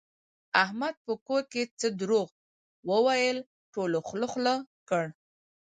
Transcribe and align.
احمد 0.63 0.95
په 1.05 1.13
کور 1.27 1.43
کې 1.51 1.61
څه 1.79 1.87
دروغ 1.99 2.27
وویل 2.91 3.37
ټولو 3.73 3.97
خوله 4.07 4.27
خوله 4.31 4.53
کړ. 4.89 5.03